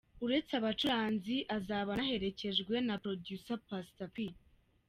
[0.25, 4.15] Uretse abacuranzi azaba anaherekejwe na Producer Pastor P.